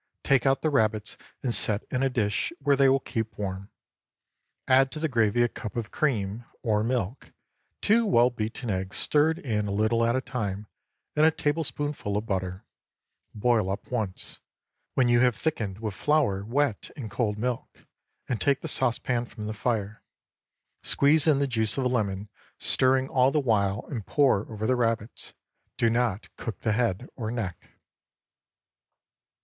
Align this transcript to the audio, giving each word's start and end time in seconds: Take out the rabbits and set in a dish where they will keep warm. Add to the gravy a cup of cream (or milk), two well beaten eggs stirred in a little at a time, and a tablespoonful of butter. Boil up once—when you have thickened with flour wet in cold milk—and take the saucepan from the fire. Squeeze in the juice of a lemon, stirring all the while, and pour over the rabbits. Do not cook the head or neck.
Take 0.23 0.47
out 0.47 0.63
the 0.63 0.71
rabbits 0.71 1.15
and 1.43 1.53
set 1.53 1.83
in 1.91 2.01
a 2.01 2.09
dish 2.09 2.51
where 2.59 2.75
they 2.75 2.89
will 2.89 2.99
keep 2.99 3.37
warm. 3.37 3.69
Add 4.67 4.91
to 4.93 4.99
the 4.99 5.07
gravy 5.07 5.43
a 5.43 5.47
cup 5.47 5.75
of 5.75 5.91
cream 5.91 6.43
(or 6.63 6.83
milk), 6.83 7.31
two 7.81 8.07
well 8.07 8.31
beaten 8.31 8.71
eggs 8.71 8.97
stirred 8.97 9.37
in 9.37 9.67
a 9.67 9.71
little 9.71 10.03
at 10.03 10.15
a 10.15 10.19
time, 10.21 10.65
and 11.15 11.23
a 11.23 11.29
tablespoonful 11.29 12.17
of 12.17 12.25
butter. 12.25 12.65
Boil 13.35 13.69
up 13.69 13.91
once—when 13.91 15.07
you 15.07 15.19
have 15.19 15.35
thickened 15.35 15.77
with 15.77 15.93
flour 15.93 16.43
wet 16.43 16.89
in 16.95 17.07
cold 17.07 17.37
milk—and 17.37 18.41
take 18.41 18.61
the 18.61 18.67
saucepan 18.67 19.25
from 19.25 19.45
the 19.45 19.53
fire. 19.53 20.01
Squeeze 20.81 21.27
in 21.27 21.37
the 21.37 21.45
juice 21.45 21.77
of 21.77 21.85
a 21.85 21.87
lemon, 21.87 22.27
stirring 22.57 23.07
all 23.07 23.29
the 23.29 23.39
while, 23.39 23.85
and 23.91 24.07
pour 24.07 24.51
over 24.51 24.65
the 24.65 24.75
rabbits. 24.75 25.33
Do 25.77 25.91
not 25.91 26.35
cook 26.37 26.61
the 26.61 26.71
head 26.71 27.07
or 27.15 27.29
neck. 27.29 27.69